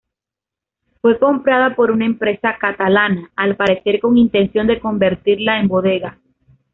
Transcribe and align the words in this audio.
Fue 0.99 1.19
comprada 1.19 1.75
por 1.75 1.91
una 1.91 2.07
empresa 2.07 2.57
catalana, 2.59 3.29
al 3.35 3.55
parecer 3.55 3.99
con 3.99 4.17
intención 4.17 4.65
de 4.65 4.79
convertirla 4.79 5.59
en 5.59 5.67
bodega. 5.67 6.17